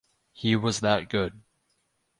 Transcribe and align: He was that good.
He 0.31 0.55
was 0.55 0.79
that 0.79 1.09
good. 1.09 1.41